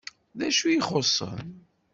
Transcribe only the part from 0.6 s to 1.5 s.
i t-ixuṣṣen?